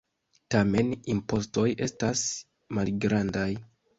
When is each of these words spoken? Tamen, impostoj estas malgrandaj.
Tamen, 0.53 0.87
impostoj 1.15 1.67
estas 1.87 2.25
malgrandaj. 2.79 3.49